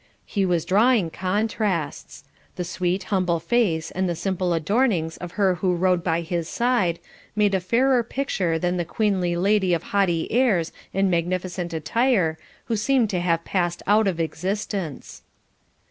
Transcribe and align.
He 0.25 0.47
was 0.47 0.65
drawing 0.65 1.11
contrasts; 1.11 2.23
the 2.55 2.63
sweet 2.63 3.03
humble 3.13 3.39
face 3.39 3.91
and 3.91 4.09
the 4.09 4.15
simple 4.15 4.51
adornings 4.51 5.15
of 5.17 5.33
her 5.33 5.53
who 5.61 5.75
rode 5.75 6.03
by 6.03 6.21
his 6.21 6.49
side, 6.49 6.97
made 7.35 7.53
a 7.53 7.59
fairer 7.59 8.01
picture 8.01 8.57
than 8.57 8.77
the 8.77 8.83
queenly 8.83 9.35
lady 9.35 9.75
of 9.75 9.83
haughty 9.93 10.27
airs 10.31 10.71
and 10.91 11.11
magnificent 11.11 11.71
attire, 11.71 12.39
who 12.65 12.75
seemed 12.75 13.11
to 13.11 13.19
have 13.19 13.45
passed 13.45 13.83
out 13.85 14.07
of 14.07 14.19
existence. 14.19 15.21